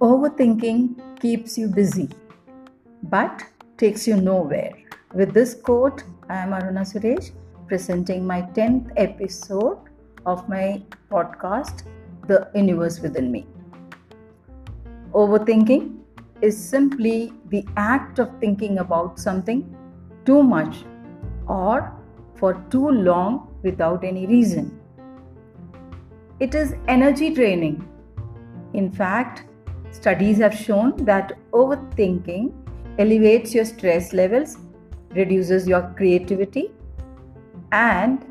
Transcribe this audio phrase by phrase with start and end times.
[0.00, 2.08] Overthinking keeps you busy
[3.02, 3.42] but
[3.78, 4.70] takes you nowhere.
[5.12, 7.32] With this quote, I am Aruna Suresh
[7.66, 9.78] presenting my 10th episode
[10.24, 10.80] of my
[11.10, 11.82] podcast,
[12.28, 13.44] The Universe Within Me.
[15.14, 15.98] Overthinking
[16.42, 19.76] is simply the act of thinking about something
[20.24, 20.84] too much
[21.48, 21.92] or
[22.36, 24.80] for too long without any reason.
[26.38, 27.84] It is energy draining.
[28.74, 29.42] In fact,
[29.98, 32.52] studies have shown that overthinking
[32.98, 34.56] elevates your stress levels,
[35.10, 36.70] reduces your creativity,
[37.72, 38.24] and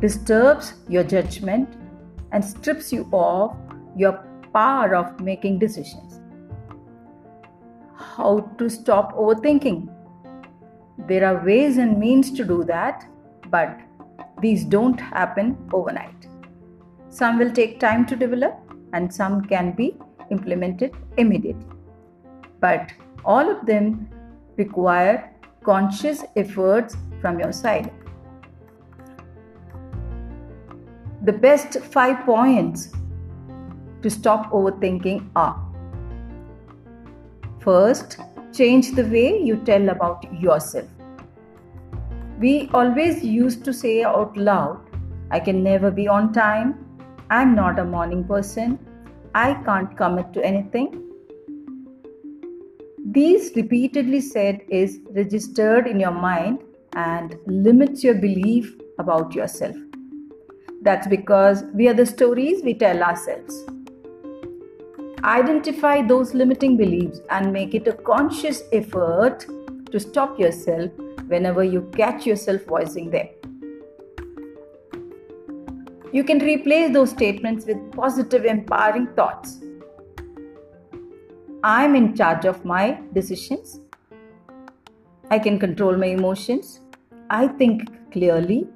[0.00, 1.68] disturbs your judgment
[2.32, 3.56] and strips you of
[3.96, 4.12] your
[4.52, 6.20] power of making decisions.
[7.96, 9.88] How to stop overthinking?
[11.08, 13.06] There are ways and means to do that,
[13.50, 13.80] but
[14.40, 16.26] these don't happen overnight.
[17.08, 18.54] Some will take time to develop,
[18.92, 19.96] and some can be
[20.30, 21.66] implemented immediately.
[22.60, 22.92] But
[23.24, 24.08] all of them
[24.56, 25.32] require
[25.64, 27.92] conscious efforts from your side.
[31.22, 32.92] The best five points
[34.02, 35.64] to stop overthinking are
[37.64, 38.18] First,
[38.52, 40.86] change the way you tell about yourself.
[42.38, 44.80] We always used to say out loud,
[45.30, 46.84] I can never be on time,
[47.30, 48.78] I'm not a morning person,
[49.34, 51.02] I can't commit to anything.
[53.04, 56.60] These repeatedly said is registered in your mind
[56.92, 59.76] and limits your belief about yourself.
[60.82, 63.64] That's because we are the stories we tell ourselves.
[65.24, 69.46] Identify those limiting beliefs and make it a conscious effort
[69.90, 70.92] to stop yourself
[71.26, 73.28] whenever you catch yourself voicing them.
[76.14, 79.58] You can replace those statements with positive, empowering thoughts.
[81.64, 83.80] I'm in charge of my decisions.
[85.32, 86.82] I can control my emotions.
[87.30, 88.68] I think clearly.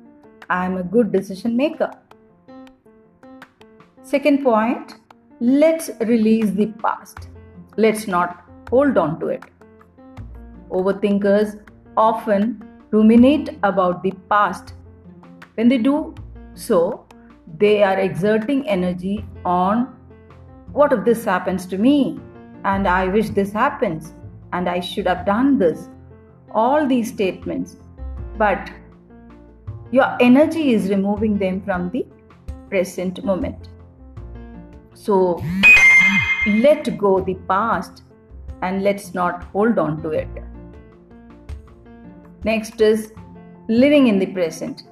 [0.50, 1.92] I'm a good decision maker.
[4.02, 4.94] Second point
[5.38, 7.28] let's release the past.
[7.76, 9.44] Let's not hold on to it.
[10.70, 11.60] Overthinkers
[11.96, 14.72] often ruminate about the past.
[15.54, 16.14] When they do
[16.54, 17.04] so,
[17.56, 19.94] they are exerting energy on
[20.72, 22.20] what if this happens to me?
[22.64, 24.14] And I wish this happens.
[24.52, 25.88] And I should have done this.
[26.52, 27.76] All these statements.
[28.36, 28.70] But
[29.90, 32.06] your energy is removing them from the
[32.68, 33.68] present moment.
[34.94, 35.42] So
[36.46, 38.02] let go the past
[38.62, 40.28] and let's not hold on to it.
[42.44, 43.12] Next is
[43.68, 44.82] living in the present.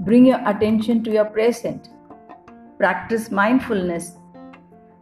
[0.00, 1.88] Bring your attention to your present.
[2.78, 4.16] Practice mindfulness.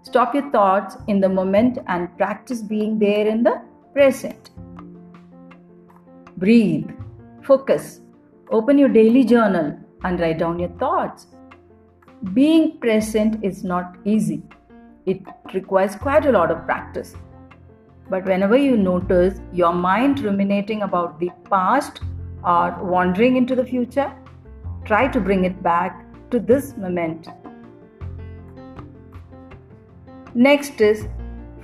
[0.02, 4.50] Stop your thoughts in the moment and practice being there in the present.
[6.36, 6.90] Breathe.
[7.42, 8.00] Focus.
[8.50, 11.26] Open your daily journal and write down your thoughts
[12.34, 14.42] being present is not easy.
[15.06, 17.14] It requires quite a lot of practice.
[18.08, 22.00] But whenever you notice your mind ruminating about the past
[22.44, 24.12] or wandering into the future,
[24.92, 27.28] try to bring it back to this moment.
[30.34, 31.06] Next is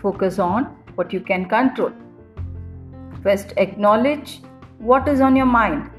[0.02, 1.90] focus on what you can control.
[3.22, 4.40] First, acknowledge
[4.78, 5.90] what is on your mind.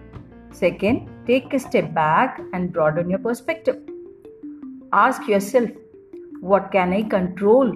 [0.51, 3.78] Second, take a step back and broaden your perspective.
[4.91, 5.69] Ask yourself,
[6.39, 7.75] what can I control?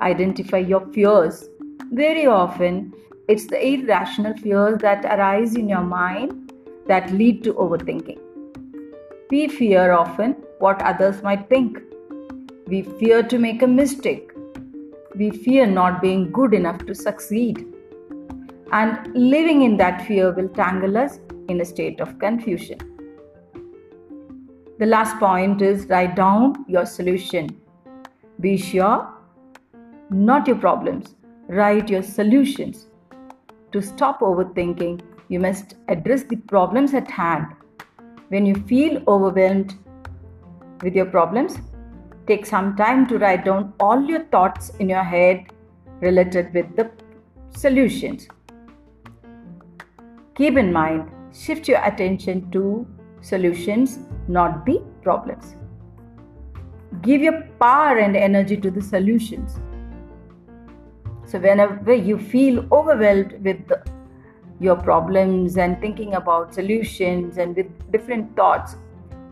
[0.00, 1.48] Identify your fears.
[1.90, 2.92] Very often,
[3.26, 6.52] it's the irrational fears that arise in your mind
[6.86, 8.20] that lead to overthinking.
[9.28, 11.80] We fear often what others might think.
[12.68, 14.30] We fear to make a mistake.
[15.16, 17.66] We fear not being good enough to succeed.
[18.70, 22.78] And living in that fear will tangle us in a state of confusion.
[24.78, 27.48] The last point is write down your solution.
[28.40, 29.12] Be sure,
[30.10, 31.16] not your problems,
[31.48, 32.86] write your solutions.
[33.72, 37.46] To stop overthinking, you must address the problems at hand.
[38.28, 39.74] When you feel overwhelmed
[40.82, 41.58] with your problems,
[42.26, 45.46] take some time to write down all your thoughts in your head
[46.00, 46.90] related with the
[47.56, 48.26] solutions.
[50.34, 52.86] Keep in mind, shift your attention to
[53.20, 55.54] solutions, not the problems.
[57.02, 59.58] Give your power and energy to the solutions.
[61.26, 63.82] So, whenever you feel overwhelmed with the,
[64.60, 68.76] your problems and thinking about solutions and with different thoughts,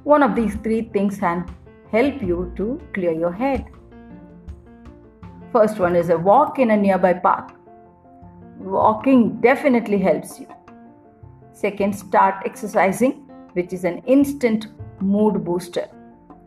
[0.04, 1.48] one of these three things can
[1.90, 3.64] help you to clear your head.
[5.52, 7.52] First one is a walk in a nearby park.
[8.58, 10.48] Walking definitely helps you.
[11.52, 13.12] Second, start exercising,
[13.52, 14.66] which is an instant
[15.00, 15.88] mood booster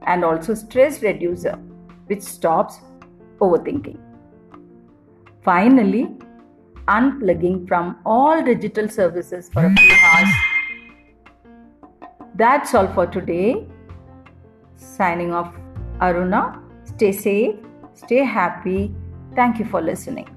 [0.06, 1.54] and also stress reducer,
[2.08, 2.80] which stops
[3.40, 4.00] overthinking.
[5.44, 6.18] Finally,
[6.88, 10.30] unplugging from all digital services for a few hours.
[12.36, 13.68] That's all for today.
[14.76, 15.54] Signing off,
[16.00, 16.62] Aruna.
[16.86, 17.56] Stay safe,
[17.94, 18.94] stay happy.
[19.36, 20.37] Thank you for listening.